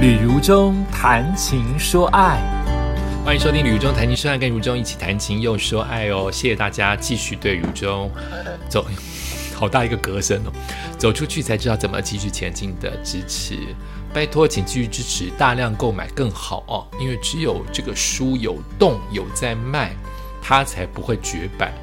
[0.00, 2.40] 旅如中谈情说爱，
[3.22, 6.32] 欢迎收听《旅如中谈情说爱》，跟如中一起谈情又说爱哦！
[6.32, 8.10] 谢谢大家继续对如中
[8.66, 8.86] 走，
[9.54, 10.52] 好大一个歌声哦！
[10.96, 13.58] 走出去才知道怎么继续前进的支持，
[14.14, 16.88] 拜托，请继续支持，大量购买更好哦！
[16.98, 19.94] 因为只有这个书有动有在卖，
[20.40, 21.74] 它才不会绝版。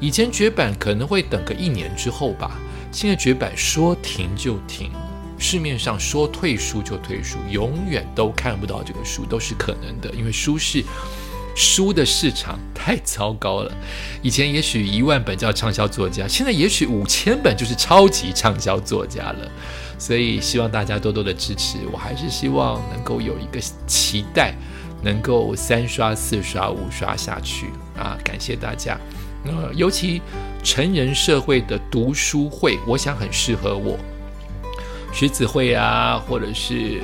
[0.00, 2.52] 以前绝版可能会等个一年之后吧，
[2.90, 4.90] 现在绝版说停就停。
[5.38, 10.82] 市面上说退书就退书，永远都看不到这个书，都是可能的，因为书是
[11.54, 13.72] 书的市场太糟糕了。
[14.22, 19.50] 以前也许一万本叫畅销作家，现在也许五千本就是超级畅销作家了。
[19.98, 24.54] 所以希望大家多多的支持，我还是希望能够有一个期待，
[25.02, 28.18] 能够三刷、四刷、五刷下去啊！
[28.22, 28.98] 感谢大家。
[29.42, 30.20] 那尤其
[30.62, 33.98] 成人社会的读书会，我想很适合我。
[35.16, 37.00] 学子会啊，或者是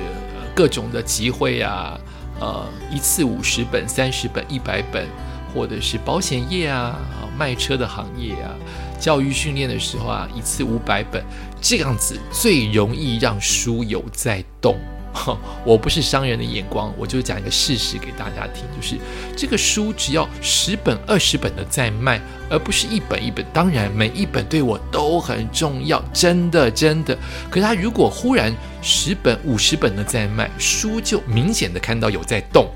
[0.53, 1.99] 各种的集会啊，
[2.39, 5.07] 呃，一次五十本、三十本、一百本，
[5.51, 6.95] 或者是保险业啊、
[7.35, 8.53] 卖车的行业啊，
[8.99, 11.25] 教育训练的时候啊，一次五百本，
[11.59, 14.77] 这样子最容易让书友在动。
[15.63, 18.95] 我不是商人的眼光，我就讲一个事实给大家听，就是
[19.35, 22.19] 这个书只要十本、二十本的在卖，
[22.49, 23.45] 而不是一本一本。
[23.53, 27.17] 当然，每一本对我都很重要，真的真的。
[27.49, 32.67] 可是他如果忽然十本、五十本的在卖，书就明显的看到有在动，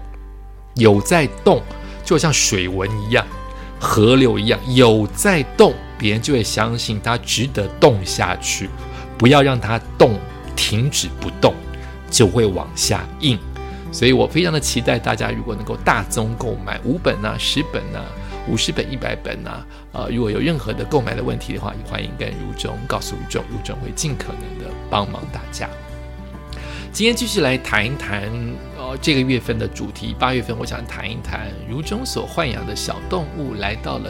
[0.75, 1.61] 有在动，
[2.05, 3.25] 就像水纹一样，
[3.79, 8.69] 河流一样有在动，别人就会相信它值得动下去。
[9.17, 10.19] 不要让它动，
[10.55, 11.53] 停止不动。
[12.09, 13.37] 就会往下印，
[13.91, 18.03] 所以我非常的期待大家如果能够大宗购买五本呐、十本呐、
[18.47, 25.69] 五十本、一百本呐，呃，如果有任何的购买的问题的话，也欢迎跟如中告诉如中，如中会尽可能的帮忙大家。
[26.93, 28.23] 今天继续来谈一谈，
[28.77, 34.09] 呃，这个月份的主题，八月份我想谈一谈如中所豢养的小动物来到了，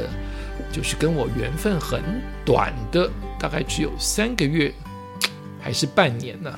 [0.71, 2.01] 就是跟我缘分很
[2.45, 4.71] 短的，大概只有三个月
[5.59, 6.53] 还是半年呢。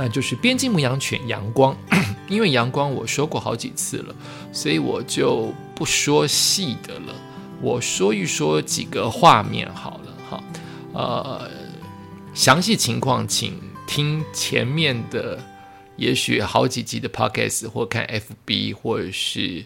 [0.00, 1.76] 那就是边境牧羊犬阳光，
[2.30, 4.14] 因为阳光我说过好几次了，
[4.52, 7.12] 所以我就不说细的了。
[7.60, 10.44] 我说一说几个画面好了哈，
[10.92, 11.50] 呃，
[12.32, 15.42] 详细情况请听前面的，
[15.96, 19.64] 也许好几集的 podcast 或看 FB，或者是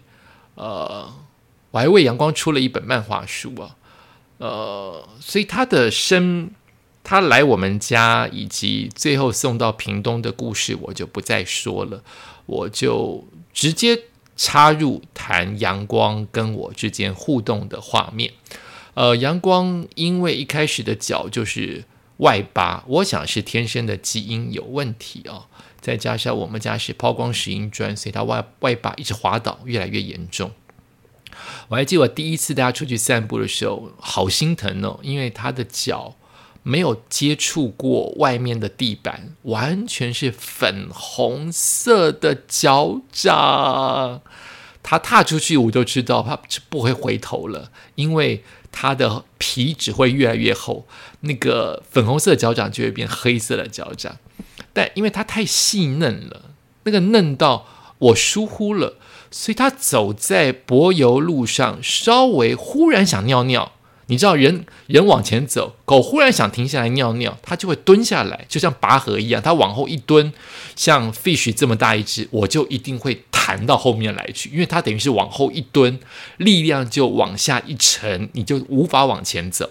[0.54, 1.12] 呃，
[1.72, 3.76] 我还为阳光出了一本漫画书啊，
[4.38, 6.53] 呃，所以他的生。
[7.05, 12.03] 他来我们家，以及最后送到屏东的故事，我就不再说了。
[12.47, 14.05] 我就直接
[14.37, 18.33] 插入谈阳光跟我之间互动的画面。
[18.95, 21.85] 呃，阳光因为一开始的脚就是
[22.19, 25.47] 外八，我想是天生的基因有问题哦。
[25.81, 30.53] 再加上我们家是抛光石英砖，所以它外外八一直滑倒，越来越严重。
[31.69, 36.15] 我还记得我第一次带他出去散步的时候，好心疼哦，因为他的脚。
[36.62, 44.23] 没有接触过外面的地板，完全是粉红色的脚掌。
[44.83, 50.87] 他踏出去，我就知道他不会回头了，因为他的皮只会越来越厚，
[51.21, 54.17] 那个粉红色脚掌就会变黑色的脚掌。
[54.72, 56.51] 但因为它太细嫩了，
[56.84, 57.67] 那个嫩到
[57.99, 58.97] 我疏忽了，
[59.31, 63.72] 所以他走在柏油路上，稍微忽然想尿尿。
[64.12, 70.31] 你知道人人往前走，狗忽然想停下来尿尿，它就会蹲下来，就像拔河一样，它往后一蹲，
[70.77, 75.99] 像 fish 这么大一只，我就一定会弹到后面来去，因为它等于是往后一蹲，
[76.37, 79.71] 力量就往下一沉，你就无法往前走。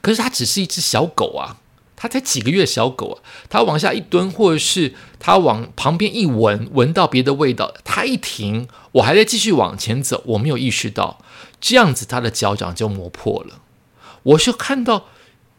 [0.00, 1.56] 可是它只是一只小狗啊，
[2.00, 3.16] 它才几个月小狗啊，
[3.50, 11.18] 它往下一蹲，或者是它往旁边一闻，闻到别的味道，它一停，我还在继续往前走，我没有意识到。
[11.60, 13.58] 这样子，他的脚掌就磨破了。
[14.22, 15.06] 我就看到，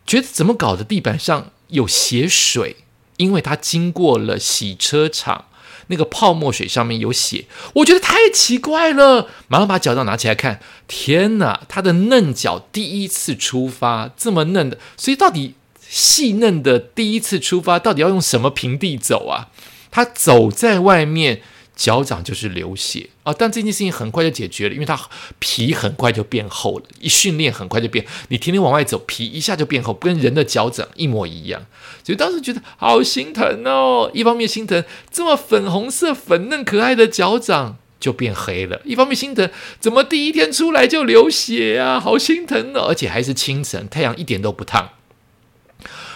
[0.05, 0.85] 觉得怎么搞的？
[0.85, 2.77] 地板上有血水，
[3.17, 5.45] 因为他经过了洗车厂，
[5.87, 7.47] 那个泡沫水上面有血。
[7.73, 10.61] 我觉得太奇怪了，马上把脚掌拿起来看。
[10.87, 15.55] 天哪，他的嫩脚第一次出发，这么嫩的，所以到底
[15.89, 19.49] 细嫩的第一次出发，到底要用什么平地走啊？
[19.89, 21.41] 他走在外面。
[21.79, 24.99] 脚掌就是流血啊，但这件事情很快就解决了，因为他
[25.39, 26.83] 皮很快就变厚了。
[26.99, 31.65] 一训练很快就变，你天天往外走，皮一下就变厚，跟人的脚掌一模一样。
[32.03, 39.49] 所以当时觉得好心疼哦，一方面心疼这么粉红色、粉嫩可爱的脚掌就变黑了，一方面心疼
[39.79, 44.89] 怎么第一天出来就流血啊，好心疼哦，而且还是清晨，太阳一点都不烫。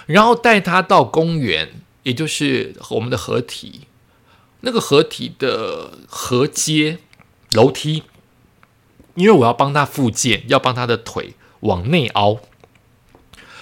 [0.05, 1.69] 然后带他到公园，
[2.03, 3.81] 也就是我们的合体。
[4.61, 7.00] 那个合体的合阶
[7.51, 8.03] 楼梯，
[9.15, 12.39] 因为我要帮他复健，要帮他的腿往内凹，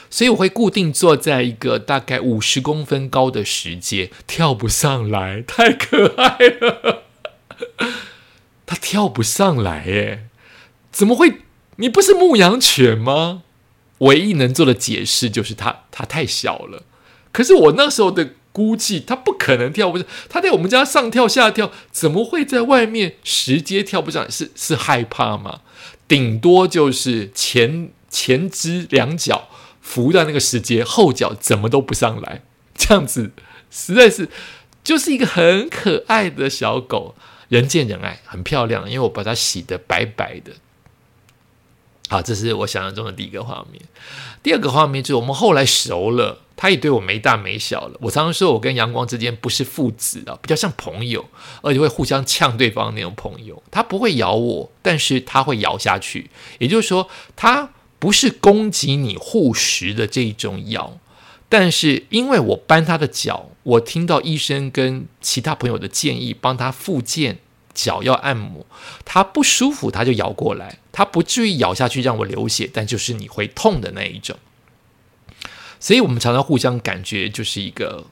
[0.10, 7.04] 所以我会固定坐在一个大概五十公分高的石阶，跳不上来，太可爱了。
[8.68, 10.28] 他跳不上来耶，
[10.92, 11.42] 怎么会？
[11.78, 13.42] 你不是牧羊犬吗？
[14.02, 16.84] 唯一能做的解释就是他他太小了。
[17.32, 20.06] 可是我那时候的估计，他不可能跳不上。
[20.28, 24.30] 他在我们家上跳下跳，怎么会在外面石阶跳不上？
[24.30, 25.62] 是是害怕吗？
[26.08, 29.48] 顶多就是前前肢两脚
[29.80, 32.44] 扶在那个石阶，后脚怎么都不上来。
[32.76, 33.32] 这样子
[33.70, 34.28] 实在是
[34.84, 37.16] 就是一个很可爱的小狗，
[37.48, 38.90] 人见人爱，很漂亮。
[38.90, 40.52] 因为我把它洗的白白的。
[42.12, 43.82] 好，这是我想象中的第一个画面。
[44.44, 47.98] 第二个画面就是我们后来熟了，他也对我没大没小了。
[48.02, 51.26] 我常常说我跟阳光之间不是父子啊，比较像朋友，
[51.62, 53.64] 而且会互相呛对方那种朋友。
[53.72, 56.30] 他不会咬我，但是他会咬下去。
[56.60, 60.98] 也就是说，他不是攻击你护食的这一种咬，
[61.48, 67.40] 但是因为我扳他的脚，我听到医生跟其他朋友的建议，帮他复健。
[67.74, 68.66] 脚要按摩，
[69.06, 74.38] 它不舒服，它就咬过来，它不至于咬下去让我流血，但就是你会痛的那一种。
[75.80, 78.06] 所以我们常常互相感觉就是一个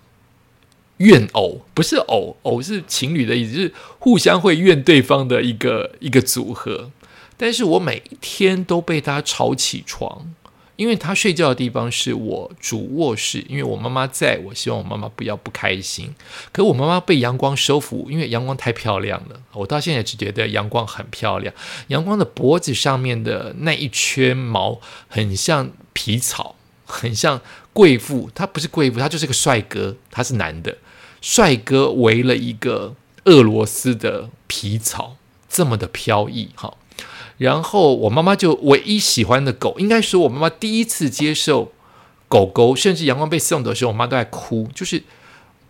[0.97, 6.91] 怨偶，不是偶，偶是情侣的意思，是互相会怨对方的一个一个组合。
[7.37, 10.33] 但是我每一天都被他吵起床。
[10.79, 16.15] 因为他睡觉的地方是我主卧室，因为我妈妈在，我希望我妈妈不要不开心。
[16.53, 19.41] 可我妈妈被阳光收服，因为阳光太漂亮了。
[19.51, 21.53] 我到现在只觉得阳光很漂亮。
[21.87, 24.79] 阳光的脖子上面的那一圈毛
[25.09, 26.55] 很像皮草，
[26.85, 27.41] 很像
[27.73, 28.31] 贵妇。
[28.33, 30.77] 他不是贵妇，他就是个帅哥，他是男的。
[31.19, 32.95] 帅哥围了一个
[33.25, 35.17] 俄罗斯的皮草，
[35.49, 36.73] 这么的飘逸，哈。
[37.39, 41.71] 然后我妈妈就唯一喜欢的狗，应该说我妈妈第一次接受
[42.27, 45.01] 狗狗，甚至阳光被送走的时候，我妈都在哭，就是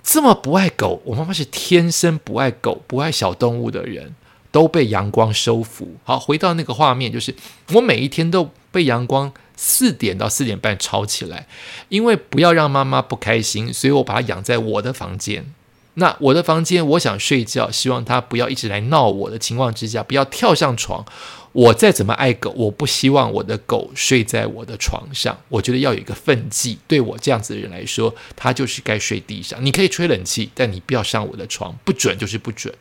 [0.02, 1.02] 这么不爱狗。
[1.06, 4.16] 我妈妈是天生不爱狗、不爱小动物的人，
[4.52, 5.96] 都被阳光收服。
[6.04, 7.36] 好，回到那个画面，就是
[7.74, 11.46] 我每一天都被阳光四点到四点半吵起来，
[11.90, 15.54] 因为不要让妈妈不开心，所以我把它养在我的房间。
[16.00, 21.06] 那我的房间，我想睡觉，希望它不要一直来闹我的情况之下，不要跳上床。
[21.52, 25.36] 我再怎么爱狗，我不希望我的狗睡在我的床上。
[25.50, 29.64] 我觉得要有一个分际，对我这样子的人来说，它就是该睡地上。
[29.66, 32.74] 你可以吹冷气，但你不要上我的床，不准就是不准。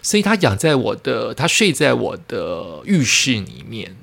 [0.00, 3.96] 所以它养在我的，它睡在我的浴室里面，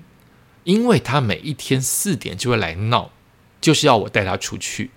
[0.63, 3.09] 因为它每一天四点就会来闹，
[3.59, 4.91] 就是要我带它出去。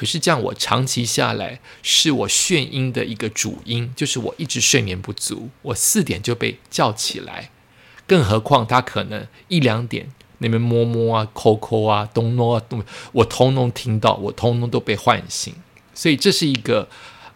[0.00, 7.50] 可是这样，我长期下来是我眩晕的一个主因，就是我一直睡眠不足，我四点就被叫起来。
[8.06, 12.82] 更何况他可能一两点那边摸摸啊、抠抠啊、咚咚啊、东，
[13.12, 15.54] 我通通听到，我通通都被唤醒。
[15.92, 16.88] 所以这是一个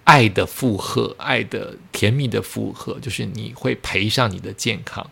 [0.04, 5.10] 爱的负荷，爱的甜蜜的负荷，就是你会赔上你的健康。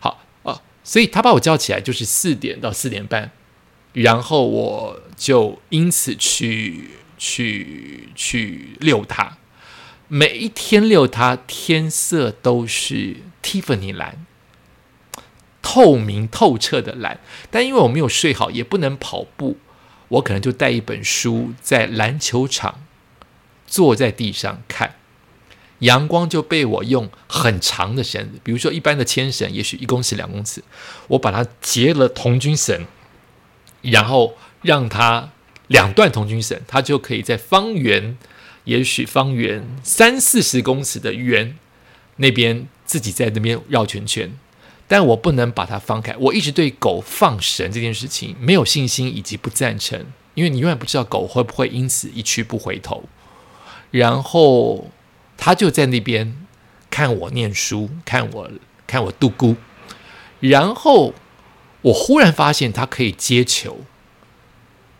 [0.00, 3.30] 好啊，所以他把我叫起来就是四点到四点半，
[3.92, 9.36] 然后我就因此去去去遛它。
[10.08, 14.24] 每一天遛它，天色都是 Tiffany 蓝。
[15.60, 19.58] 透明透彻的蓝，但因为我没有睡好，也不能跑步，
[20.08, 22.82] 我可能就带一本书在篮球场
[23.66, 24.96] 坐在地上看，
[25.80, 30.64] 阳光就被我用很长的绳子，比如说一般的牵绳，也许一公尺两公尺，
[31.08, 32.86] 我把它结了童军绳，
[33.82, 35.30] 然后让它
[35.68, 38.16] 两段同军绳，它就可以在方圆，
[38.64, 41.56] 也许方圆三四十公尺的圆
[42.16, 44.32] 那边自己在那边绕圈圈。
[44.86, 46.16] 但我不能把它放开。
[46.18, 53.04] 我一直对狗放绳这件事情没有信心以及不赞成，因为你永远不知道狗会不会因此一去不回头。
[53.92, 54.90] 然后
[55.36, 56.36] 他就在那边
[56.90, 58.50] 看我念书，看我
[58.88, 59.54] 看我度孤。
[60.40, 61.14] 然后
[61.82, 63.78] 我忽然发现他可以接球，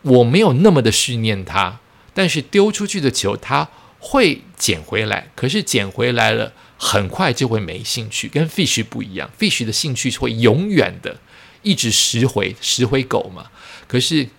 [0.02, 1.80] 我没有那么的训练它，
[2.14, 5.30] 但是丢出去的球它会捡回来。
[5.34, 6.52] 可是捡回来了。
[6.82, 11.20] 很快就会没兴趣，跟 fish 不一样，fish 的兴趣会永远的
[11.60, 13.50] 一直拾回拾回狗嘛。
[13.86, 14.30] 可是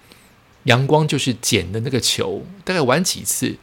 [0.63, 3.58] 阳光就是捡的那个球，大概玩几次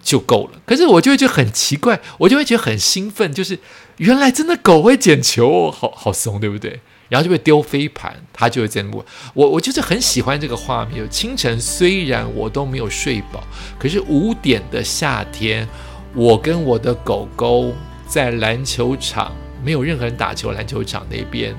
[0.00, 0.60] 就够了。
[0.64, 3.58] 可是我就会觉得很奇怪，我就会觉得很兴奋，就是
[3.96, 6.78] 原来真的狗会捡球，好好怂，对不对？
[7.10, 9.04] 然后就会丢飞盘，它就会在那。
[9.34, 11.06] 我我就是很喜欢这个画面。
[11.10, 13.44] 清晨虽然我都没有睡饱，
[13.78, 15.68] 可是五点的夏天。
[16.12, 17.72] 我跟我的狗狗
[18.08, 21.54] 在篮球场，没有任何人打球，篮球场那边，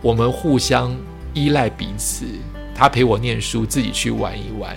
[0.00, 0.96] 我们互相
[1.34, 2.24] 依赖彼此。
[2.72, 4.76] 他陪我念书，自己去玩一玩。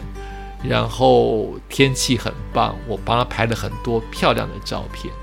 [0.64, 5.14] 然后天气很棒，我帮他拍了很多漂亮的照片。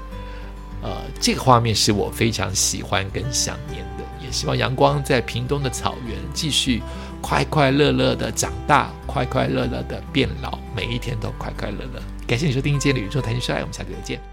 [0.83, 3.85] 呃，这个画面是我非常喜欢跟想念，
[4.31, 6.83] 希望阳光在屏东的草原继续
[7.21, 12.03] 快快乐乐的长大，快快乐乐的变老，每一天都快快乐乐。
[12.27, 14.30] 感谢你收听今天的宇宙谈心说爱，我们下期再见。